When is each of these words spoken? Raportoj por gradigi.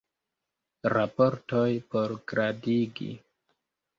Raportoj 0.93 1.67
por 1.95 2.15
gradigi. 2.33 3.09